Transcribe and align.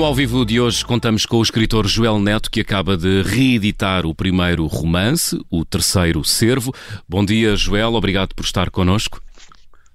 No 0.00 0.06
ao 0.06 0.14
vivo 0.14 0.46
de 0.46 0.58
hoje 0.58 0.82
contamos 0.82 1.26
com 1.26 1.36
o 1.36 1.42
escritor 1.42 1.86
Joel 1.86 2.18
Neto, 2.18 2.50
que 2.50 2.60
acaba 2.60 2.96
de 2.96 3.20
reeditar 3.20 4.06
o 4.06 4.14
primeiro 4.14 4.66
romance, 4.66 5.38
o 5.50 5.62
terceiro 5.62 6.24
Servo. 6.24 6.72
Bom 7.06 7.22
dia, 7.22 7.54
Joel, 7.54 7.92
obrigado 7.92 8.34
por 8.34 8.42
estar 8.42 8.70
connosco. 8.70 9.22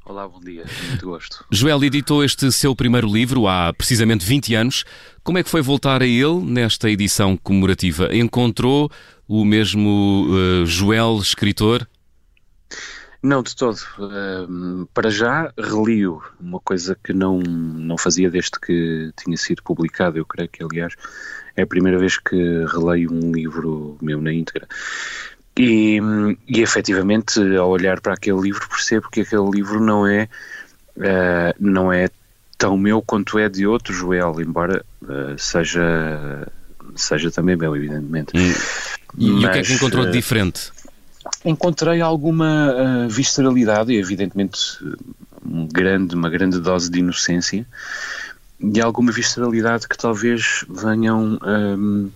Olá, 0.05 0.27
bom 0.27 0.39
dia, 0.39 0.63
muito 0.89 1.07
gosto. 1.07 1.43
Joel 1.49 1.83
editou 1.83 2.23
este 2.23 2.51
seu 2.51 2.75
primeiro 2.75 3.11
livro 3.11 3.47
há 3.47 3.73
precisamente 3.73 4.23
20 4.23 4.53
anos. 4.53 4.85
Como 5.23 5.39
é 5.39 5.43
que 5.43 5.49
foi 5.49 5.63
voltar 5.63 6.03
a 6.03 6.05
ele 6.05 6.39
nesta 6.39 6.87
edição 6.87 7.35
comemorativa? 7.35 8.15
Encontrou 8.15 8.91
o 9.27 9.43
mesmo 9.43 10.27
uh, 10.29 10.67
Joel 10.67 11.17
escritor? 11.17 11.87
Não, 13.25 13.41
de 13.41 13.55
todo. 13.55 13.79
Para 14.93 15.09
já, 15.09 15.51
relio 15.57 16.21
uma 16.39 16.59
coisa 16.59 16.95
que 17.03 17.11
não, 17.11 17.39
não 17.39 17.97
fazia 17.97 18.29
desde 18.29 18.51
que 18.51 19.11
tinha 19.17 19.35
sido 19.35 19.63
publicado. 19.63 20.19
Eu 20.19 20.25
creio 20.25 20.47
que, 20.47 20.63
aliás, 20.63 20.93
é 21.55 21.63
a 21.63 21.67
primeira 21.67 21.97
vez 21.97 22.19
que 22.19 22.35
releio 22.67 23.11
um 23.11 23.31
livro 23.31 23.97
meu 23.99 24.21
na 24.21 24.31
íntegra. 24.31 24.67
E, 25.57 25.99
e 26.47 26.61
efetivamente, 26.61 27.39
ao 27.57 27.71
olhar 27.71 27.99
para 27.99 28.13
aquele 28.13 28.39
livro, 28.41 28.69
percebo 28.69 29.09
que 29.09 29.21
aquele 29.21 29.49
livro 29.49 29.79
não 29.79 30.05
é, 30.05 30.29
uh, 30.95 31.55
não 31.59 31.91
é 31.91 32.09
tão 32.59 32.77
meu 32.77 33.01
quanto 33.01 33.39
é 33.39 33.49
de 33.49 33.65
outro 33.65 33.91
Joel, 33.91 34.39
embora 34.39 34.85
uh, 35.01 35.35
seja, 35.35 36.47
seja 36.95 37.31
também 37.31 37.55
meu, 37.55 37.75
evidentemente. 37.75 38.37
Hum. 38.37 38.53
E, 39.17 39.31
Mas, 39.31 39.41
e, 39.41 39.47
o 39.47 39.51
que 39.51 39.57
é 39.57 39.61
que 39.63 39.73
encontrou 39.73 40.05
de 40.05 40.11
diferente? 40.11 40.71
Encontrei 41.45 42.01
alguma 42.01 42.73
uh, 42.73 43.09
visceralidade 43.09 43.93
e, 43.93 43.97
evidentemente, 43.97 44.59
um 45.45 45.67
grande, 45.67 46.15
uma 46.15 46.29
grande 46.29 46.59
dose 46.59 46.89
de 46.89 46.99
inocência 46.99 47.65
e 48.59 48.81
alguma 48.81 49.11
visceralidade 49.11 49.87
que 49.87 49.97
talvez 49.97 50.65
venham 50.67 51.37
um, 51.45 52.09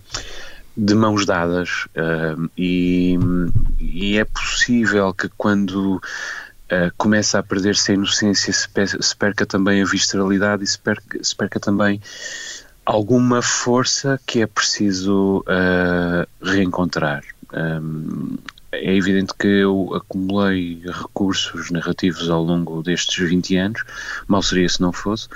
de 0.76 0.94
mãos 0.94 1.24
dadas. 1.24 1.86
Um, 1.96 2.48
e, 2.56 3.18
e, 3.78 4.18
é 4.18 4.24
possível 4.24 5.12
que 5.14 5.28
quando 5.36 5.96
uh, 5.96 6.92
começa 6.96 7.38
a 7.38 7.42
perder-se 7.42 7.92
a 7.92 7.94
inocência 7.94 8.52
se, 8.52 8.68
se, 9.00 9.16
perca 9.16 9.46
também 9.46 9.82
a 9.82 9.86
visceralidade 9.86 10.64
e 10.64 10.66
se 10.66 10.78
perca, 10.78 11.22
se 11.22 11.36
perca 11.36 11.60
também 11.60 12.00
alguma 12.84 13.42
força 13.42 14.18
que 14.26 14.40
é 14.40 14.46
preciso 14.46 15.44
uh, 15.46 16.26
reencontrar. 16.42 17.22
Um, 17.52 18.38
é 18.72 18.94
evidente 18.94 19.34
que 19.38 19.46
eu 19.46 19.94
acumulei 19.94 20.82
recursos 20.84 21.70
narrativos 21.70 22.30
ao 22.30 22.42
longo 22.42 22.82
destes 22.82 23.28
20 23.28 23.56
anos, 23.56 23.84
mal 24.26 24.42
seria 24.42 24.68
se 24.68 24.80
não 24.80 24.92
fosse, 24.92 25.28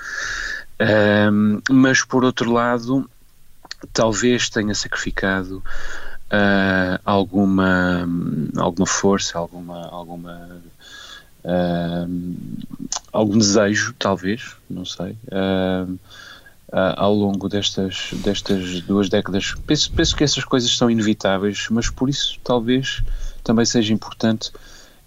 um, 1.32 1.60
mas 1.70 2.04
por 2.04 2.24
outro 2.24 2.52
lado, 2.52 3.08
talvez 3.92 4.48
tenha 4.48 4.74
sacrificado 4.74 5.62
uh, 6.26 7.00
alguma, 7.04 8.08
alguma 8.56 8.86
força, 8.86 9.38
alguma, 9.38 9.88
alguma 9.88 10.62
uh, 11.44 12.36
algum 13.12 13.38
desejo, 13.38 13.94
talvez, 13.98 14.56
não 14.68 14.84
sei. 14.84 15.16
Uh, 15.28 15.98
ao 16.96 17.14
longo 17.14 17.48
destas, 17.48 18.10
destas 18.24 18.80
duas 18.82 19.08
décadas. 19.08 19.54
Penso, 19.66 19.92
penso 19.92 20.16
que 20.16 20.24
essas 20.24 20.44
coisas 20.44 20.76
são 20.76 20.90
inevitáveis, 20.90 21.68
mas 21.70 21.88
por 21.88 22.08
isso 22.08 22.38
talvez 22.42 23.02
também 23.44 23.64
seja 23.64 23.92
importante, 23.92 24.50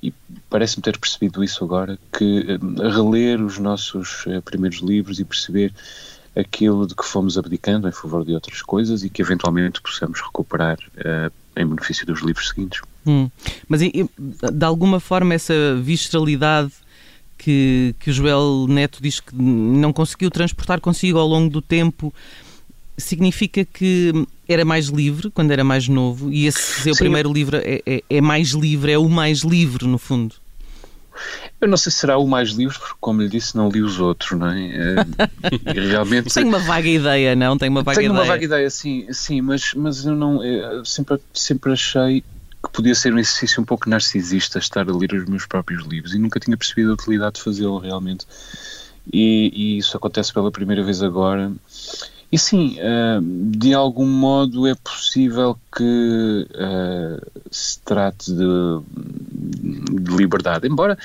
e 0.01 0.13
parece-me 0.49 0.83
ter 0.83 0.97
percebido 0.97 1.43
isso 1.43 1.63
agora, 1.63 1.97
que 2.15 2.45
uh, 2.55 2.89
reler 2.89 3.41
os 3.41 3.57
nossos 3.57 4.25
uh, 4.27 4.41
primeiros 4.43 4.79
livros 4.79 5.19
e 5.19 5.25
perceber 5.25 5.73
aquilo 6.35 6.85
de 6.85 6.93
que 6.93 7.03
fomos 7.03 7.35
abdicando 7.37 7.87
em 7.87 7.91
favor 7.91 8.23
de 8.23 8.33
outras 8.33 8.61
coisas 8.61 9.03
e 9.03 9.09
que 9.09 9.23
eventualmente 9.23 9.81
possamos 9.81 10.21
recuperar 10.21 10.77
uh, 10.77 11.31
em 11.59 11.65
benefício 11.65 12.05
dos 12.05 12.21
livros 12.21 12.49
seguintes. 12.49 12.81
Hum. 13.07 13.29
Mas 13.67 13.81
de 13.81 14.65
alguma 14.65 14.99
forma 14.99 15.33
essa 15.33 15.75
visceralidade 15.81 16.71
que, 17.37 17.95
que 17.99 18.09
o 18.09 18.13
Joel 18.13 18.65
Neto 18.67 18.99
diz 19.01 19.19
que 19.19 19.35
não 19.35 19.93
conseguiu 19.93 20.31
transportar 20.31 20.81
consigo 20.81 21.19
ao 21.19 21.27
longo 21.27 21.49
do 21.49 21.61
tempo 21.61 22.13
significa 22.97 23.63
que 23.63 24.27
era 24.49 24.65
mais 24.65 24.87
livre 24.87 25.29
quando 25.29 25.51
era 25.51 25.63
mais 25.63 25.87
novo 25.87 26.31
e 26.31 26.47
esse 26.47 26.81
seu 26.81 26.95
Sim. 26.95 27.05
primeiro 27.05 27.31
livro 27.31 27.57
é, 27.57 27.81
é, 27.85 28.03
é, 28.09 28.21
mais 28.21 28.49
livre, 28.49 28.91
é 28.91 28.97
o 28.97 29.07
mais 29.07 29.39
livre 29.39 29.85
no 29.85 29.97
fundo. 29.97 30.35
Eu 31.59 31.67
não 31.67 31.77
sei 31.77 31.91
se 31.91 31.99
será 31.99 32.17
o 32.17 32.27
mais 32.27 32.51
livre, 32.51 32.77
porque 32.77 32.95
como 32.99 33.21
lhe 33.21 33.29
disse, 33.29 33.55
não 33.55 33.69
li 33.69 33.81
os 33.81 33.99
outros, 33.99 34.37
não 34.37 34.47
é? 34.47 34.69
é 35.45 35.79
realmente. 35.89 36.29
Tenho 36.33 36.47
uma 36.47 36.59
vaga 36.59 36.87
ideia, 36.87 37.35
não? 37.35 37.57
Tenho 37.57 37.71
uma 37.71 37.81
vaga 37.81 37.99
Tenho 37.99 38.11
ideia. 38.11 38.23
uma 38.23 38.27
vaga 38.27 38.45
ideia, 38.45 38.69
sim, 38.69 39.07
sim 39.11 39.41
mas, 39.41 39.73
mas 39.73 40.05
eu 40.05 40.15
não. 40.15 40.43
Eu 40.43 40.85
sempre, 40.85 41.19
sempre 41.33 41.73
achei 41.73 42.23
que 42.63 42.71
podia 42.71 42.95
ser 42.95 43.13
um 43.13 43.19
exercício 43.19 43.61
um 43.61 43.65
pouco 43.65 43.89
narcisista 43.89 44.59
estar 44.59 44.89
a 44.89 44.95
ler 44.95 45.13
os 45.13 45.25
meus 45.25 45.45
próprios 45.45 45.85
livros 45.85 46.13
e 46.13 46.19
nunca 46.19 46.39
tinha 46.39 46.57
percebido 46.57 46.91
a 46.91 46.93
utilidade 46.93 47.35
de 47.35 47.41
fazê-lo 47.41 47.77
realmente. 47.77 48.25
E, 49.11 49.51
e, 49.53 49.77
isso 49.77 49.95
acontece 49.95 50.33
pela 50.33 50.51
primeira 50.51 50.83
vez 50.83 51.01
agora. 51.01 51.51
E 52.31 52.37
sim, 52.37 52.77
uh, 52.79 53.21
de 53.21 53.73
algum 53.73 54.07
modo 54.07 54.67
é 54.67 54.75
possível 54.75 55.57
que 55.75 56.47
uh, 56.51 57.41
se 57.49 57.79
trate 57.81 58.33
de, 58.33 60.01
de 60.01 60.17
liberdade, 60.17 60.67
embora 60.67 60.97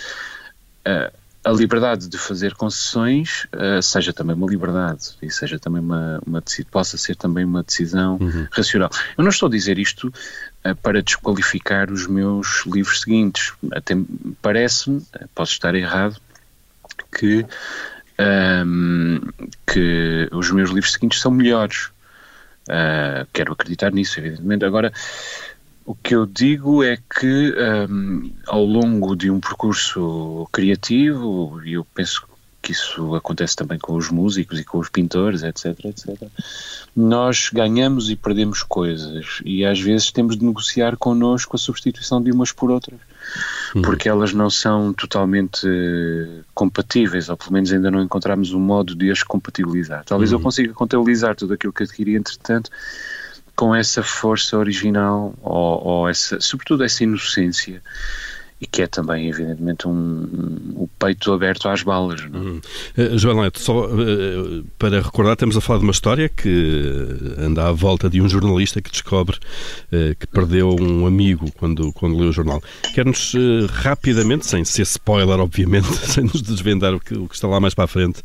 uh, 0.87 1.22
a 1.45 1.51
liberdade 1.51 2.09
de 2.09 2.17
fazer 2.19 2.55
concessões 2.55 3.49
seja 3.83 4.13
também 4.13 4.37
uma 4.37 4.49
liberdade 4.49 5.17
e 5.21 5.31
seja 5.31 5.59
também 5.59 5.83
uma, 5.83 6.21
uma 6.25 6.43
possa 6.71 6.97
ser 6.97 7.17
também 7.17 7.45
uma 7.45 7.63
decisão 7.63 8.17
uhum. 8.21 8.47
racional. 8.51 8.91
Eu 9.19 9.25
não 9.25 9.31
estou 9.31 9.49
a 9.49 9.51
dizer 9.51 9.79
isto 9.79 10.13
para 10.83 11.03
desqualificar 11.03 11.91
os 11.91 12.07
meus 12.07 12.65
livros 12.65 13.01
seguintes. 13.01 13.53
Até 13.73 13.97
parece-me, 14.41 15.05
posso 15.35 15.53
estar 15.53 15.75
errado, 15.75 16.17
que 17.19 17.45
um, 18.19 19.21
que 19.67 20.29
os 20.33 20.51
meus 20.51 20.71
livros 20.71 20.93
seguintes 20.93 21.21
são 21.21 21.31
melhores. 21.31 21.91
Uh, 22.69 23.27
quero 23.33 23.53
acreditar 23.53 23.93
nisso, 23.93 24.21
evidentemente. 24.21 24.65
Agora, 24.65 24.93
o 25.85 25.95
que 25.95 26.15
eu 26.15 26.27
digo 26.27 26.83
é 26.83 26.97
que 26.97 27.55
um, 27.91 28.33
ao 28.47 28.65
longo 28.65 29.17
de 29.17 29.31
um 29.31 29.41
percurso 29.41 30.49
criativo, 30.53 31.61
e 31.65 31.75
eu 31.75 31.85
penso 31.85 32.27
que 32.63 32.71
isso 32.71 33.17
acontece 33.17 33.57
também 33.57 33.77
com 33.77 33.95
os 33.97 34.09
músicos 34.09 34.61
e 34.61 34.65
com 34.65 34.79
os 34.79 34.89
pintores, 34.89 35.43
etc, 35.43 35.85
etc. 35.85 36.29
Nós 36.95 37.51
ganhamos 37.53 38.09
e 38.09 38.15
perdemos 38.15 38.63
coisas 38.63 39.41
e 39.45 39.65
às 39.65 39.81
vezes 39.81 40.13
temos 40.13 40.37
de 40.37 40.45
negociar 40.45 40.97
connosco 40.97 41.57
a 41.57 41.59
substituição 41.59 42.23
de 42.23 42.31
umas 42.31 42.53
por 42.53 42.71
outras, 42.71 43.01
uhum. 43.75 43.83
porque 43.83 44.09
elas 44.09 44.33
não 44.33 44.49
são 44.49 44.93
totalmente 44.93 45.67
compatíveis, 46.55 47.29
ou 47.29 47.37
pelo 47.37 47.53
menos 47.53 47.73
ainda 47.73 47.91
não 47.91 48.01
encontramos 48.01 48.53
um 48.53 48.61
modo 48.61 48.95
de 48.95 49.11
as 49.11 49.25
compatibilizar. 49.25 50.05
Talvez 50.05 50.31
uhum. 50.31 50.39
eu 50.39 50.43
consiga 50.43 50.73
contabilizar 50.73 51.35
tudo 51.35 51.55
aquilo 51.55 51.73
que 51.73 51.83
adquiri, 51.83 52.15
entretanto, 52.15 52.71
com 53.55 53.75
essa 53.75 54.03
força 54.03 54.57
original 54.59 55.35
ou, 55.43 55.87
ou 55.87 56.09
essa, 56.09 56.41
sobretudo 56.41 56.85
essa 56.85 57.05
inocência 57.05 57.83
e 58.63 58.67
que 58.67 58.81
é 58.81 58.87
também, 58.87 59.29
evidentemente, 59.29 59.89
um, 59.89 59.91
um, 59.91 60.73
o 60.77 60.89
peito 60.97 61.33
aberto 61.33 61.69
às 61.69 61.83
balas. 61.83 62.23
Não? 62.31 62.41
Uhum. 62.41 62.61
Uh, 62.97 63.19
João 63.19 63.43
Neto, 63.43 63.59
só 63.59 63.87
uh, 63.87 64.65
para 64.79 65.01
recordar, 65.01 65.33
estamos 65.33 65.57
a 65.57 65.61
falar 65.61 65.81
de 65.81 65.85
uma 65.85 65.91
história 65.91 66.29
que 66.29 67.09
anda 67.39 67.67
à 67.67 67.73
volta 67.73 68.09
de 68.09 68.21
um 68.21 68.29
jornalista 68.29 68.81
que 68.81 68.89
descobre 68.89 69.37
uh, 69.37 70.15
que 70.15 70.29
perdeu 70.29 70.77
um 70.81 71.05
amigo 71.07 71.51
quando, 71.59 71.93
quando 71.93 72.17
leu 72.17 72.29
o 72.29 72.33
jornal. 72.33 72.63
Quer-nos 72.95 73.35
rapidamente, 73.69 74.47
sem 74.47 74.65
ser 74.65 74.83
spoiler, 74.83 75.41
obviamente, 75.41 75.89
sem 76.07 76.23
nos 76.23 76.41
desvendar 76.41 76.95
o 76.95 77.01
que, 77.01 77.15
o 77.15 77.29
que 77.29 77.35
está 77.35 77.49
lá 77.49 77.59
mais 77.59 77.75
para 77.75 77.85
a 77.85 77.89
frente, 77.89 78.23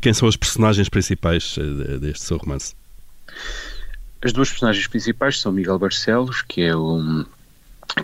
quem 0.00 0.14
são 0.14 0.26
as 0.26 0.36
personagens 0.36 0.88
principais 0.88 1.56
deste 2.00 2.24
seu 2.24 2.38
romance? 2.38 2.74
As 4.22 4.32
duas 4.32 4.48
personagens 4.50 4.86
principais 4.86 5.40
são 5.40 5.52
Miguel 5.52 5.78
Barcelos, 5.78 6.42
que 6.42 6.62
é 6.62 6.76
um 6.76 7.24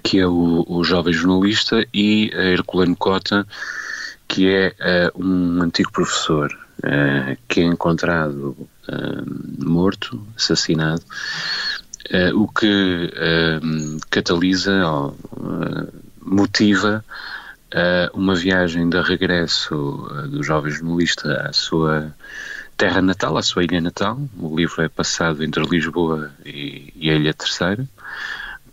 que 0.02 0.18
é 0.18 0.26
o, 0.26 0.64
o 0.66 0.82
jovem 0.84 1.12
jornalista, 1.12 1.86
e 1.92 2.30
Herculano 2.32 2.96
Cota, 2.96 3.46
que 4.26 4.48
é 4.48 5.10
uh, 5.14 5.22
um 5.22 5.62
antigo 5.62 5.92
professor 5.92 6.50
uh, 6.78 7.36
que 7.46 7.60
é 7.60 7.64
encontrado 7.64 8.56
uh, 8.88 9.64
morto, 9.64 10.26
assassinado, 10.36 11.02
o 12.34 12.48
que 12.48 13.10
catalisa 14.10 14.86
ou 14.86 15.16
motiva 16.20 17.02
uma 18.12 18.34
viagem 18.34 18.90
de 18.90 19.00
regresso 19.00 19.74
do 20.28 20.42
jovem 20.42 20.72
jornalista 20.72 21.48
à 21.48 21.52
sua 21.54 22.12
terra 22.82 23.00
natal, 23.00 23.36
à 23.36 23.42
sua 23.42 23.62
ilha 23.62 23.80
natal. 23.80 24.18
O 24.36 24.56
livro 24.56 24.82
é 24.82 24.88
passado 24.88 25.44
entre 25.44 25.64
Lisboa 25.64 26.32
e, 26.44 26.92
e 26.96 27.10
a 27.10 27.14
Ilha 27.14 27.32
Terceira 27.32 27.86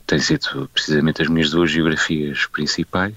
têm 0.07 0.17
sido 0.17 0.67
precisamente 0.73 1.21
as 1.21 1.27
minhas 1.27 1.51
duas 1.51 1.69
geografias 1.69 2.47
principais. 2.47 3.13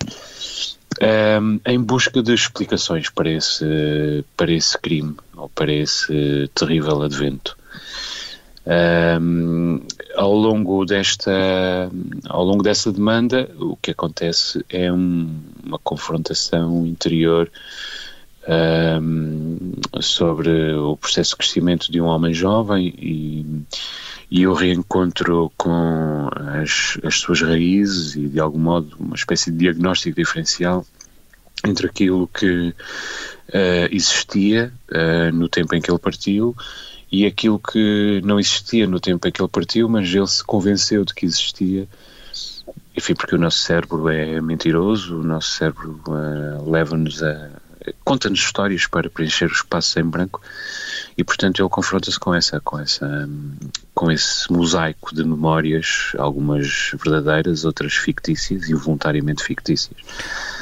um, 1.41 1.59
em 1.65 1.81
busca 1.81 2.23
de 2.23 2.35
explicações 2.35 3.09
para 3.09 3.31
esse, 3.31 4.23
para 4.37 4.53
esse 4.53 4.77
crime 4.77 5.17
ou 5.35 5.49
para 5.49 5.73
esse 5.73 6.51
terrível 6.55 7.01
advento. 7.01 7.57
Um, 8.67 9.81
ao 10.15 10.35
longo 10.35 10.85
desta 10.85 11.91
ao 12.29 12.45
longo 12.45 12.63
dessa 12.63 12.93
demanda 12.93 13.51
o 13.59 13.77
que 13.77 13.91
acontece 13.91 14.65
é 14.69 14.93
um, 14.93 15.41
uma 15.65 15.81
confrontação 15.81 16.87
interior 16.87 17.51
um, 18.49 19.73
sobre 20.01 20.75
o 20.75 20.97
processo 20.97 21.31
de 21.31 21.37
crescimento 21.37 21.93
de 21.93 22.01
um 22.01 22.07
homem 22.07 22.35
jovem 22.35 22.95
e, 22.99 23.47
e 24.31 24.47
o 24.47 24.53
reencontro 24.53 25.53
com 25.57 26.29
as, 26.61 26.99
as 27.05 27.17
suas 27.17 27.41
raízes 27.41 28.17
e 28.17 28.29
de 28.29 28.41
algum 28.41 28.59
modo 28.59 28.97
uma 28.99 29.15
espécie 29.15 29.51
de 29.51 29.59
diagnóstico 29.59 30.17
diferencial 30.17 30.85
entre 31.65 31.87
aquilo 31.87 32.27
que 32.27 32.69
uh, 32.69 33.89
existia 33.91 34.73
uh, 34.91 35.33
no 35.33 35.49
tempo 35.49 35.75
em 35.75 35.81
que 35.81 35.91
ele 35.91 35.99
partiu 35.99 36.57
e 37.11 37.27
aquilo 37.27 37.59
que 37.59 38.21
não 38.25 38.41
existia 38.41 38.87
no 38.87 38.99
tempo 38.99 39.29
em 39.29 39.31
que 39.31 39.41
ele 39.41 39.49
partiu, 39.49 39.89
mas 39.89 40.13
ele 40.13 40.27
se 40.27 40.43
convenceu 40.43 41.05
de 41.05 41.13
que 41.13 41.27
existia. 41.27 41.87
Enfim, 42.97 43.15
porque 43.15 43.35
o 43.35 43.39
nosso 43.39 43.59
cérebro 43.59 44.09
é 44.09 44.41
mentiroso, 44.41 45.21
o 45.21 45.23
nosso 45.23 45.51
cérebro 45.51 46.01
uh, 46.09 46.71
leva-nos 46.71 47.23
a, 47.23 47.51
conta-nos 48.05 48.41
histórias 48.41 48.87
para 48.87 49.11
preencher 49.11 49.47
os 49.47 49.59
espaços 49.59 49.97
em 49.97 50.05
branco 50.05 50.41
e 51.17 51.25
portanto 51.25 51.61
ele 51.61 51.69
confronta-se 51.69 52.19
com 52.19 52.35
essa 52.35 52.61
com 52.61 52.79
essa 52.79 53.29
com 53.95 54.11
esse 54.11 54.51
mosaico 54.51 55.15
de 55.15 55.25
memórias 55.25 56.13
algumas 56.19 56.93
verdadeiras 57.03 57.65
outras 57.65 57.93
fictícias 57.95 58.69
e 58.69 58.75
voluntariamente 58.75 59.45
fictícias. 59.45 60.01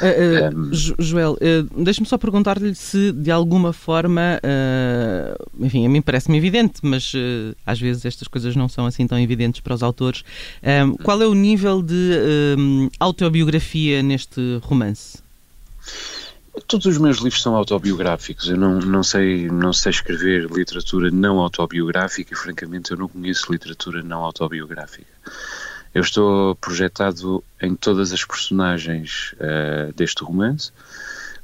Uh, 0.01 0.55
uh, 0.55 0.57
um, 0.57 0.69
Joel 0.99 1.33
uh, 1.33 1.83
deixe-me 1.83 2.07
só 2.07 2.17
perguntar-lhe 2.17 2.75
se 2.75 3.11
de 3.11 3.31
alguma 3.31 3.71
forma 3.73 4.39
enfim 5.59 5.85
a 5.85 5.89
mim 5.89 6.01
parece-me 6.01 6.37
evidente 6.37 6.79
mas 6.83 7.13
às 7.65 7.79
vezes 7.79 8.05
estas 8.05 8.27
coisas 8.27 8.55
não 8.55 8.67
são 8.67 8.85
assim 8.85 9.07
tão 9.07 9.19
evidentes 9.19 9.61
para 9.61 9.73
os 9.73 9.83
autores 9.83 10.23
qual 11.03 11.21
é 11.21 11.27
o 11.27 11.33
nível 11.33 11.81
de 11.81 12.89
autobiografia 12.99 14.01
neste 14.03 14.59
romance 14.63 15.19
Todos 16.67 16.85
os 16.85 16.97
meus 16.97 17.17
livros 17.17 17.41
são 17.41 17.55
autobiográficos. 17.55 18.49
Eu 18.49 18.57
não, 18.57 18.79
não, 18.79 19.03
sei, 19.03 19.49
não 19.49 19.71
sei 19.71 19.91
escrever 19.91 20.49
literatura 20.51 21.09
não 21.09 21.39
autobiográfica 21.39 22.33
e, 22.33 22.37
francamente, 22.37 22.91
eu 22.91 22.97
não 22.97 23.07
conheço 23.07 23.51
literatura 23.51 24.03
não 24.03 24.23
autobiográfica. 24.23 25.11
Eu 25.93 26.01
estou 26.01 26.55
projetado 26.55 27.43
em 27.61 27.75
todas 27.75 28.11
as 28.11 28.25
personagens 28.25 29.33
uh, 29.33 29.93
deste 29.93 30.23
romance, 30.23 30.71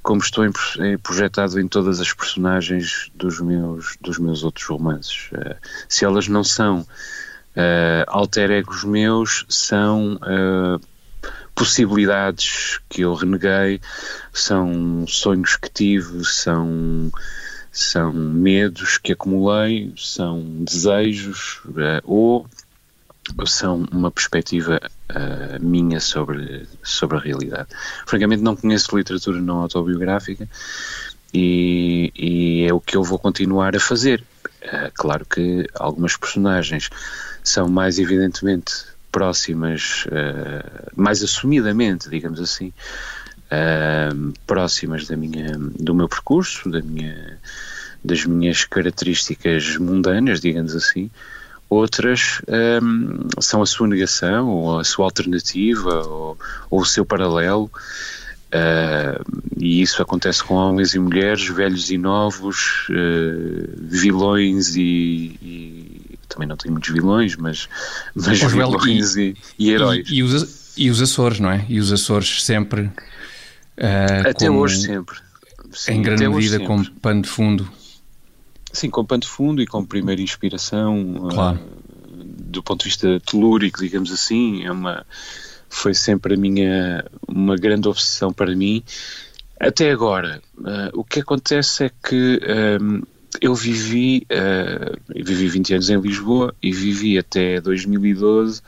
como 0.01 0.21
estou 0.21 0.45
em, 0.45 0.51
projetado 0.97 1.59
em 1.59 1.67
todas 1.67 1.99
as 1.99 2.13
personagens 2.13 3.11
dos 3.15 3.39
meus, 3.39 3.97
dos 4.01 4.17
meus 4.19 4.43
outros 4.43 4.65
romances. 4.65 5.29
Uh, 5.31 5.55
se 5.87 6.03
elas 6.05 6.27
não 6.27 6.43
são 6.43 6.81
uh, 6.81 8.03
alter 8.07 8.51
egos 8.51 8.83
meus, 8.83 9.45
são 9.49 10.19
possibilidades 11.57 12.79
que 12.87 13.01
eu 13.01 13.15
reneguei, 13.15 13.81
são 14.31 15.05
sonhos 15.07 15.57
que 15.57 15.69
tive, 15.69 16.23
são, 16.23 17.11
são 17.71 18.13
medos 18.13 18.99
que 18.99 19.13
acumulei, 19.13 19.91
são 19.97 20.39
desejos 20.59 21.59
uh, 21.65 22.01
ou 22.05 22.47
são 23.47 23.85
uma 23.91 24.11
perspectiva 24.11 24.79
uh, 25.09 25.59
minha 25.59 25.99
sobre, 25.99 26.67
sobre 26.83 27.17
a 27.17 27.21
realidade. 27.21 27.69
Francamente, 28.05 28.43
não 28.43 28.55
conheço 28.55 28.95
literatura 28.95 29.41
não 29.41 29.61
autobiográfica 29.61 30.47
e, 31.33 32.13
e 32.15 32.65
é 32.65 32.73
o 32.73 32.79
que 32.79 32.95
eu 32.95 33.03
vou 33.03 33.17
continuar 33.17 33.75
a 33.75 33.79
fazer. 33.79 34.23
Uh, 34.61 34.91
claro 34.93 35.25
que 35.25 35.67
algumas 35.73 36.15
personagens 36.15 36.91
são 37.43 37.67
mais 37.67 37.97
evidentemente 37.97 38.85
próximas, 39.17 40.05
uh, 40.05 40.91
mais 40.95 41.23
assumidamente, 41.23 42.07
digamos 42.07 42.39
assim, 42.39 42.71
uh, 43.47 44.33
próximas 44.45 45.07
da 45.07 45.17
minha, 45.17 45.57
do 45.57 45.95
meu 45.95 46.07
percurso, 46.07 46.69
da 46.69 46.83
minha, 46.83 47.39
das 48.05 48.23
minhas 48.25 48.63
características 48.65 49.75
mundanas, 49.77 50.39
digamos 50.39 50.75
assim. 50.75 51.09
Outras 51.67 52.41
um, 52.47 53.27
eh, 53.27 53.41
são 53.41 53.61
a 53.63 53.65
sua 53.65 53.87
negação, 53.87 54.49
ou 54.49 54.79
a 54.79 54.83
sua 54.83 55.05
alternativa, 55.05 56.07
ou, 56.07 56.37
ou 56.69 56.81
o 56.81 56.85
seu 56.85 57.03
paralelo. 57.03 57.71
Uh, 58.47 59.19
e 59.57 59.81
isso 59.81 60.01
acontece 60.01 60.41
com 60.41 60.53
homens 60.53 60.93
e 60.93 60.99
mulheres, 60.99 61.45
velhos 61.47 61.89
e 61.89 61.97
novos, 61.97 62.87
uh, 62.89 63.67
vilões 63.77 64.75
e, 64.77 65.37
e, 65.41 65.76
também 66.37 66.47
não 66.47 66.55
tenho 66.55 66.71
muitos 66.71 66.93
vilões, 66.93 67.35
mas, 67.35 67.67
mas 68.15 68.39
vilões 68.39 69.15
e, 69.15 69.35
e, 69.57 69.71
heróis. 69.71 70.07
E, 70.09 70.21
os, 70.21 70.77
e 70.77 70.89
os 70.89 71.01
Açores, 71.01 71.39
não 71.39 71.49
é? 71.49 71.65
E 71.67 71.79
os 71.79 71.91
Açores 71.91 72.43
sempre. 72.43 72.83
Uh, 73.77 74.29
até 74.29 74.47
como, 74.47 74.59
hoje 74.59 74.81
sempre. 74.81 75.17
Sim, 75.71 75.93
em 75.93 76.01
grande 76.03 76.27
medida 76.29 76.59
com 76.59 76.83
pano 77.01 77.23
de 77.23 77.29
fundo. 77.29 77.67
Sim, 78.71 78.89
com 78.89 79.03
pano 79.03 79.21
de 79.21 79.27
fundo 79.27 79.61
e 79.61 79.65
com 79.65 79.83
primeira 79.83 80.21
inspiração. 80.21 81.27
Claro. 81.31 81.59
do 82.13 82.61
ponto 82.61 82.83
de 82.83 82.85
vista 82.85 83.19
telúrico, 83.19 83.79
digamos 83.79 84.11
assim, 84.11 84.63
é 84.63 84.71
uma 84.71 85.05
foi 85.69 85.93
sempre 85.93 86.35
a 86.35 86.37
minha 86.37 87.03
uma 87.27 87.55
grande 87.55 87.87
obsessão 87.87 88.31
para 88.31 88.55
mim. 88.55 88.83
Até 89.59 89.89
agora, 89.89 90.39
uh, 90.59 90.99
o 90.99 91.03
que 91.03 91.19
acontece 91.19 91.85
é 91.85 91.91
que 92.07 92.39
um, 92.79 93.01
eu 93.41 93.53
vivi, 93.55 94.25
uh, 94.31 94.97
vivi 95.23 95.47
20 95.47 95.73
anos 95.73 95.89
em 95.89 95.99
Lisboa 95.99 96.53
e 96.61 96.71
vivi 96.71 97.17
até 97.17 97.61
2012 97.61 98.61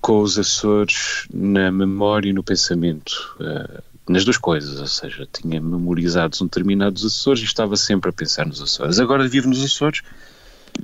com 0.00 0.20
os 0.20 0.38
Açores 0.38 1.26
na 1.32 1.70
memória 1.70 2.30
e 2.30 2.32
no 2.32 2.42
pensamento. 2.42 3.36
Uh, 3.40 3.82
nas 4.08 4.24
duas 4.24 4.36
coisas, 4.36 4.80
ou 4.80 4.86
seja, 4.86 5.28
tinha 5.32 5.60
memorizados 5.60 6.40
um 6.40 6.46
determinados 6.46 7.04
Açores 7.04 7.40
e 7.40 7.44
estava 7.44 7.76
sempre 7.76 8.10
a 8.10 8.12
pensar 8.12 8.46
nos 8.46 8.60
Açores. 8.60 8.98
Agora 8.98 9.28
vivo 9.28 9.48
nos 9.48 9.64
Açores, 9.64 10.02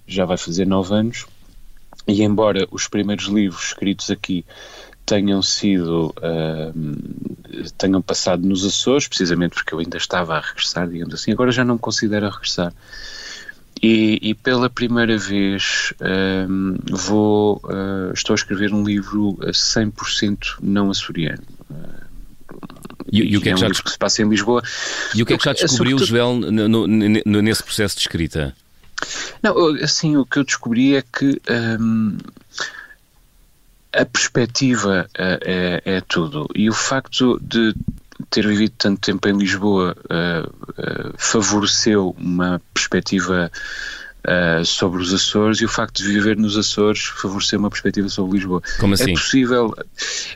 já 0.06 0.24
vai 0.24 0.36
fazer 0.36 0.66
nove 0.66 0.94
anos, 0.94 1.26
e 2.06 2.22
embora 2.22 2.66
os 2.70 2.86
primeiros 2.86 3.26
livros 3.26 3.64
escritos 3.66 4.10
aqui 4.10 4.44
tenham 5.08 5.40
sido 5.40 6.14
uh, 6.18 7.70
tenham 7.78 8.02
passado 8.02 8.46
nos 8.46 8.64
Açores, 8.64 9.08
precisamente 9.08 9.54
porque 9.54 9.72
eu 9.72 9.78
ainda 9.78 9.96
estava 9.96 10.36
a 10.36 10.40
regressar, 10.40 10.86
digamos 10.86 11.14
assim, 11.14 11.32
agora 11.32 11.50
já 11.50 11.64
não 11.64 11.76
me 11.76 11.80
considero 11.80 12.26
a 12.26 12.30
regressar. 12.30 12.72
E, 13.80 14.18
e 14.20 14.34
pela 14.34 14.68
primeira 14.68 15.16
vez 15.16 15.94
uh, 16.00 16.94
vou, 16.94 17.56
uh, 17.64 18.12
estou 18.12 18.34
a 18.34 18.36
escrever 18.36 18.74
um 18.74 18.84
livro 18.84 19.38
a 19.40 19.50
100% 19.50 20.58
não 20.60 20.90
açoriano. 20.90 21.42
E, 23.10 23.22
e, 23.22 23.36
o 23.38 23.40
que 23.40 23.48
é, 23.48 23.54
que, 23.54 23.64
é 23.64 23.66
um 23.66 23.70
que 23.70 23.90
se 23.90 23.98
passa 23.98 24.20
em 24.20 24.28
Lisboa. 24.28 24.62
E 25.14 25.22
o 25.22 25.26
que 25.26 25.32
é 25.32 25.38
que 25.38 25.44
já 25.44 25.54
descobriu, 25.54 25.98
Joel, 25.98 26.34
no, 26.34 26.86
no, 26.86 27.42
nesse 27.42 27.62
processo 27.62 27.96
de 27.96 28.02
escrita? 28.02 28.54
Não, 29.42 29.74
assim, 29.76 30.16
o 30.16 30.26
que 30.26 30.38
eu 30.38 30.44
descobri 30.44 30.96
é 30.96 31.02
que 31.02 31.40
um, 31.80 32.18
a 33.92 34.04
perspectiva 34.04 35.08
é, 35.14 35.82
é, 35.84 35.96
é, 35.96 36.00
tudo. 36.02 36.46
E 36.54 36.68
o 36.68 36.74
facto 36.74 37.38
de 37.40 37.74
ter 38.30 38.46
vivido 38.46 38.74
tanto 38.76 39.00
tempo 39.00 39.28
em 39.28 39.36
Lisboa 39.36 39.96
uh, 40.04 40.48
uh, 40.48 41.14
favoreceu 41.16 42.14
uma 42.18 42.60
perspectiva 42.74 43.50
uh, 44.26 44.64
sobre 44.64 45.00
os 45.00 45.14
Açores 45.14 45.60
e 45.60 45.64
o 45.64 45.68
facto 45.68 46.02
de 46.02 46.08
viver 46.08 46.36
nos 46.36 46.56
Açores 46.56 47.04
favoreceu 47.04 47.58
uma 47.58 47.70
perspectiva 47.70 48.08
sobre 48.08 48.38
Lisboa. 48.38 48.62
Como 48.78 48.94
assim? 48.94 49.12
É 49.12 49.14
possível, 49.14 49.74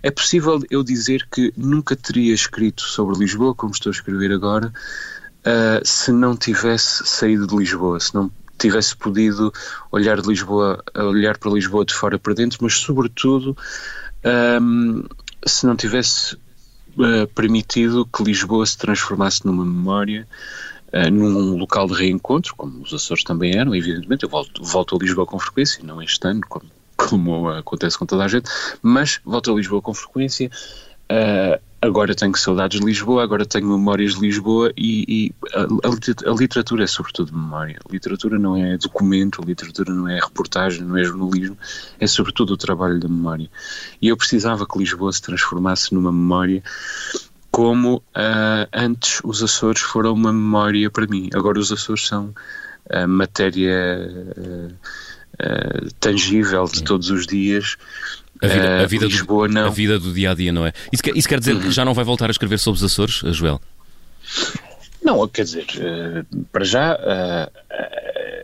é 0.02 0.10
possível 0.10 0.62
eu 0.70 0.82
dizer 0.82 1.26
que 1.30 1.52
nunca 1.56 1.96
teria 1.96 2.32
escrito 2.32 2.82
sobre 2.82 3.18
Lisboa, 3.18 3.54
como 3.54 3.72
estou 3.72 3.90
a 3.90 3.94
escrever 3.94 4.32
agora, 4.32 4.72
se 5.84 6.12
não 6.12 6.36
tivesse 6.36 7.04
saído 7.04 7.48
de 7.48 7.56
Lisboa, 7.56 7.98
se 7.98 8.14
não 8.14 8.30
tivesse 8.62 8.96
podido 8.96 9.52
olhar 9.90 10.20
de 10.20 10.28
Lisboa, 10.28 10.82
olhar 10.94 11.36
para 11.38 11.50
Lisboa 11.50 11.84
de 11.84 11.94
fora 11.94 12.18
para 12.18 12.34
dentro, 12.34 12.58
mas 12.62 12.74
sobretudo 12.74 13.56
um, 14.60 15.04
se 15.46 15.66
não 15.66 15.76
tivesse 15.76 16.34
uh, 16.34 17.26
permitido 17.34 18.06
que 18.06 18.22
Lisboa 18.22 18.64
se 18.64 18.78
transformasse 18.78 19.44
numa 19.44 19.64
memória, 19.64 20.26
uh, 20.92 21.10
num 21.10 21.56
local 21.56 21.86
de 21.86 21.94
reencontro, 21.94 22.54
como 22.56 22.82
os 22.82 22.94
Açores 22.94 23.24
também 23.24 23.56
eram, 23.56 23.74
evidentemente. 23.74 24.24
Eu 24.24 24.28
volto, 24.28 24.62
volto 24.64 24.96
a 24.96 24.98
Lisboa 24.98 25.26
com 25.26 25.38
frequência, 25.38 25.82
não 25.84 26.00
este 26.00 26.26
ano, 26.26 26.40
como, 26.48 26.66
como 26.96 27.48
acontece 27.48 27.98
com 27.98 28.06
toda 28.06 28.24
a 28.24 28.28
gente, 28.28 28.48
mas 28.80 29.20
volto 29.24 29.52
a 29.52 29.56
Lisboa 29.56 29.82
com 29.82 29.92
frequência. 29.92 30.50
Uh, 31.10 31.71
agora 31.82 32.14
tenho 32.14 32.36
saudades 32.36 32.78
de 32.78 32.86
Lisboa, 32.86 33.24
agora 33.24 33.44
tenho 33.44 33.66
memórias 33.66 34.14
de 34.14 34.20
Lisboa 34.20 34.72
e, 34.76 35.04
e 35.08 35.34
a, 35.52 36.30
a, 36.30 36.34
literatura 36.34 36.84
é 36.84 36.86
sobretudo 36.86 37.36
memória. 37.36 37.76
A 37.84 37.92
literatura 37.92 38.38
não 38.38 38.56
é 38.56 38.78
documento, 38.78 39.42
a 39.42 39.44
literatura 39.44 39.92
não 39.92 40.08
é 40.08 40.20
reportagem, 40.20 40.84
não 40.84 40.96
é 40.96 41.02
jornalismo, 41.02 41.58
é 41.98 42.06
sobretudo 42.06 42.52
o 42.52 42.56
trabalho 42.56 43.00
da 43.00 43.08
memória. 43.08 43.50
E 44.00 44.08
eu 44.08 44.16
precisava 44.16 44.64
que 44.64 44.78
Lisboa 44.78 45.12
se 45.12 45.20
transformasse 45.20 45.92
numa 45.92 46.12
memória 46.12 46.62
como 47.50 47.96
uh, 47.96 48.68
antes 48.72 49.20
os 49.24 49.42
Açores 49.42 49.82
foram 49.82 50.14
uma 50.14 50.32
memória 50.32 50.88
para 50.88 51.06
mim. 51.08 51.30
Agora 51.34 51.58
os 51.58 51.72
Açores 51.72 52.06
são 52.06 52.32
a 52.88 53.08
matéria 53.08 54.08
uh, 54.38 55.94
tangível 55.98 56.64
de 56.64 56.84
todos 56.84 57.10
os 57.10 57.26
dias. 57.26 57.76
A 58.42 58.46
vida, 58.46 58.82
a 58.82 58.86
vida 58.86 59.06
Lisboa, 59.06 59.46
do, 59.48 59.54
não. 59.54 59.66
A 59.66 59.70
vida 59.70 59.98
do 59.98 60.12
dia 60.12 60.32
a 60.32 60.34
dia, 60.34 60.52
não 60.52 60.66
é? 60.66 60.72
Isso 60.92 61.02
quer, 61.02 61.16
isso 61.16 61.28
quer 61.28 61.38
dizer 61.38 61.54
uhum. 61.54 61.60
que 61.60 61.70
já 61.70 61.84
não 61.84 61.94
vai 61.94 62.04
voltar 62.04 62.28
a 62.28 62.32
escrever 62.32 62.58
sobre 62.58 62.78
os 62.78 62.84
Açores, 62.84 63.22
Joel? 63.34 63.60
Não, 65.02 65.26
quer 65.28 65.44
dizer, 65.44 65.66
para 66.50 66.64
já 66.64 66.98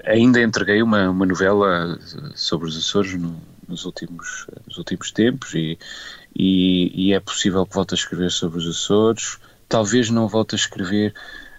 ainda 0.09 0.40
entreguei 0.40 0.83
uma, 0.83 1.11
uma 1.11 1.26
novela 1.26 1.99
sobre 2.35 2.69
os 2.69 2.76
Açores 2.76 3.14
no, 3.14 3.40
nos, 3.69 3.85
últimos, 3.85 4.47
nos 4.67 4.78
últimos 4.78 5.12
tempos 5.12 5.55
e, 5.55 5.78
e, 6.35 7.09
e, 7.09 7.12
é 7.12 7.21
possível 7.21 7.67
que 7.67 7.75
volte 7.75 7.95
a 7.95 7.97
escrever 7.97 8.31
sobre 8.31 8.59
os 8.59 8.67
Açores. 8.67 9.38
Talvez 9.69 10.09
não 10.09 10.26
volte 10.26 10.55
a 10.55 10.59
escrever 10.59 11.12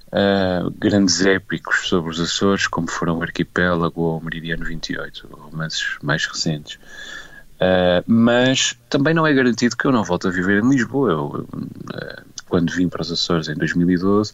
uh, 0.08 0.70
grandes 0.72 1.24
épicos 1.26 1.88
sobre 1.88 2.12
os 2.12 2.20
Açores, 2.20 2.68
como 2.68 2.90
foram 2.90 3.20
o 3.20 3.22
Arquipélago 3.22 4.02
ou 4.02 4.18
o 4.18 4.24
Meridiano 4.24 4.66
28, 4.66 5.28
romances 5.32 5.98
mais 6.02 6.26
recentes. 6.26 6.80
Uh, 7.60 8.04
mas 8.08 8.78
também 8.90 9.14
não 9.14 9.28
é 9.28 9.34
garantido 9.34 9.76
que 9.76 9.86
eu 9.86 9.92
não 9.92 10.04
volte 10.04 10.28
a 10.28 10.32
viver 10.32 10.64
em 10.64 10.70
Lisboa. 10.70 11.12
Eu, 11.12 11.26
uh, 11.26 12.24
quando 12.48 12.72
vim 12.72 12.88
para 12.88 13.02
os 13.02 13.12
Açores 13.12 13.50
em 13.50 13.56
2012, 13.56 14.34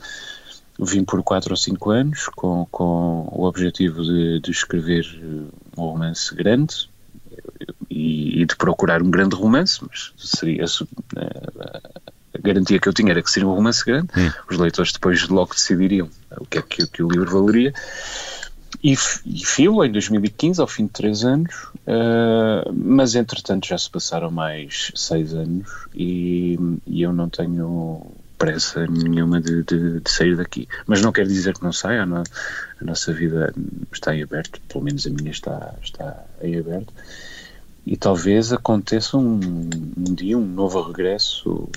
vim 0.79 1.03
por 1.03 1.23
4 1.23 1.51
ou 1.51 1.57
5 1.57 1.89
anos 1.89 2.27
com, 2.35 2.67
com 2.69 3.27
o 3.31 3.45
objetivo 3.45 4.03
de, 4.03 4.39
de 4.39 4.51
escrever 4.51 5.05
um 5.75 5.81
romance 5.81 6.33
grande, 6.35 6.89
e, 7.89 8.41
e, 8.41 8.45
de 8.45 8.55
procurar 8.55 9.01
um 9.01 9.09
grande 9.09 9.35
romance, 9.35 9.79
mas 9.87 10.13
seria 10.17 10.65
a, 10.65 12.39
garantia 12.39 12.79
que 12.79 12.87
eu 12.87 12.93
tinha 12.93 13.11
era 13.11 13.21
que 13.21 13.31
seria 13.31 13.47
um 13.47 13.53
romance 13.53 13.83
grande. 13.85 14.07
Hum. 14.17 14.31
Os 14.49 14.57
leitores 14.57 14.91
depois 14.91 15.27
logo 15.29 15.53
decidiriam 15.53 16.09
o 16.37 16.45
que 16.45 16.57
é 16.57 16.61
que, 16.61 16.87
que 16.87 17.03
o 17.03 17.09
livro 17.09 17.31
valeria. 17.31 17.73
E, 18.83 18.93
e 19.25 19.85
em 19.85 19.91
2015, 19.91 20.61
ao 20.61 20.67
fim 20.67 20.85
de 20.85 20.91
três 20.91 21.23
anos, 21.23 21.53
uh, 21.87 22.71
mas 22.73 23.15
entretanto 23.15 23.67
já 23.67 23.77
se 23.77 23.89
passaram 23.89 24.29
mais 24.29 24.91
seis 24.93 25.33
anos 25.33 25.67
e, 25.93 26.59
e 26.85 27.01
eu 27.01 27.11
não 27.11 27.29
tenho 27.29 28.05
pressa 28.37 28.85
nenhuma 28.85 29.41
de, 29.41 29.63
de, 29.63 29.99
de, 30.01 30.11
sair 30.11 30.35
daqui. 30.35 30.67
Mas 30.85 31.01
não 31.01 31.11
quer 31.11 31.25
dizer 31.25 31.55
que 31.55 31.63
não 31.63 31.71
saia, 31.71 32.03
a, 32.03 32.05
no, 32.05 32.17
a 32.17 32.83
nossa 32.83 33.13
vida 33.13 33.53
está 33.91 34.15
em 34.15 34.21
aberto, 34.21 34.61
pelo 34.67 34.83
menos 34.83 35.07
a 35.07 35.09
minha 35.09 35.31
está, 35.31 35.73
está 35.81 36.23
em 36.41 36.59
aberto 36.59 36.93
e 37.85 37.95
talvez 37.95 38.51
aconteça 38.51 39.15
um, 39.15 39.39
um 39.95 40.13
dia 40.15 40.37
um 40.37 40.45
novo 40.45 40.81
regresso 40.81 41.69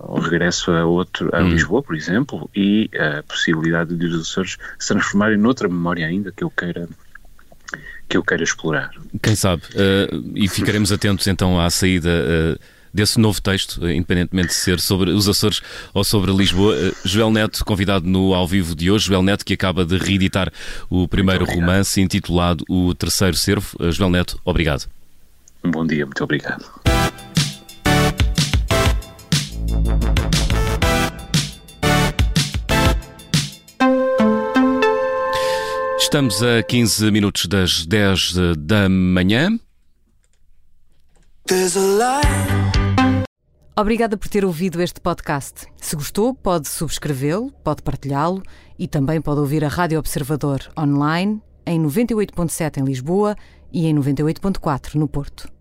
uh, 0.00 0.20
regresso 0.20 0.70
a 0.72 0.84
outro 0.84 1.30
a 1.34 1.40
hum. 1.40 1.50
Lisboa 1.50 1.82
por 1.82 1.96
exemplo 1.96 2.50
e 2.54 2.90
a 2.94 3.22
possibilidade 3.22 3.96
de 3.96 4.06
os 4.06 4.22
Açores 4.22 4.56
se 4.78 4.88
transformarem 4.88 5.38
noutra 5.38 5.68
memória 5.68 6.06
ainda 6.06 6.32
que 6.32 6.44
eu 6.44 6.50
queira 6.50 6.88
que 8.08 8.16
eu 8.16 8.22
queira 8.22 8.42
explorar 8.42 8.90
quem 9.22 9.36
sabe 9.36 9.62
uh, 9.74 10.32
e 10.34 10.48
ficaremos 10.48 10.90
atentos 10.90 11.26
então 11.26 11.60
à 11.60 11.70
saída 11.70 12.10
uh 12.10 12.80
desse 12.92 13.18
novo 13.18 13.40
texto, 13.40 13.88
independentemente 13.88 14.48
de 14.48 14.54
ser 14.54 14.80
sobre 14.80 15.10
os 15.10 15.28
Açores 15.28 15.62
ou 15.94 16.04
sobre 16.04 16.32
Lisboa. 16.32 16.76
Eh, 16.76 16.92
Joel 17.04 17.30
Neto, 17.30 17.64
convidado 17.64 18.06
no 18.06 18.34
ao 18.34 18.46
vivo 18.46 18.74
de 18.74 18.90
hoje. 18.90 19.06
Joel 19.06 19.22
Neto, 19.22 19.44
que 19.44 19.54
acaba 19.54 19.84
de 19.84 19.96
reeditar 19.96 20.52
o 20.88 21.06
primeiro 21.06 21.44
romance 21.44 22.00
intitulado 22.00 22.64
O 22.68 22.94
Terceiro 22.94 23.36
Servo. 23.36 23.76
Eh, 23.80 23.90
Joel 23.92 24.10
Neto, 24.10 24.40
obrigado. 24.44 24.86
Um 25.64 25.70
bom 25.70 25.86
dia, 25.86 26.04
muito 26.04 26.22
obrigado. 26.24 26.64
Estamos 36.10 36.42
a 36.42 36.60
15 36.60 37.08
minutos 37.12 37.46
das 37.46 37.86
10 37.86 38.56
da 38.58 38.88
manhã. 38.88 39.56
Obrigada 43.78 44.16
por 44.16 44.26
ter 44.26 44.44
ouvido 44.44 44.82
este 44.82 45.00
podcast. 45.00 45.68
Se 45.76 45.94
gostou, 45.94 46.34
pode 46.34 46.66
subscrevê-lo, 46.66 47.52
pode 47.62 47.84
partilhá-lo 47.84 48.42
e 48.76 48.88
também 48.88 49.20
pode 49.20 49.38
ouvir 49.38 49.64
a 49.64 49.68
Rádio 49.68 50.00
Observador 50.00 50.68
online 50.76 51.40
em 51.64 51.80
98.7 51.80 52.78
em 52.78 52.84
Lisboa 52.84 53.36
e 53.72 53.86
em 53.86 53.94
98.4 53.94 54.96
no 54.96 55.06
Porto. 55.06 55.59